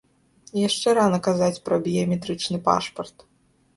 Яшчэ 0.67 0.87
рана 0.99 1.19
казаць 1.29 1.61
пра 1.67 1.79
біяметрычны 1.85 2.57
пашпарт. 2.71 3.17